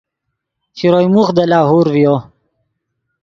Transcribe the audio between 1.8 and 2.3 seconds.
ڤیو